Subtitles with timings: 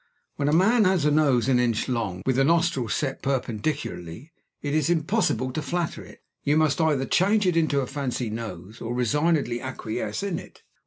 [0.35, 4.73] When a man has a nose an inch long, with the nostrils set perpendicularly, it
[4.73, 8.95] is impossible to flatter it you must either change it into a fancy nose, or
[8.95, 10.63] resignedly acquiesce in it.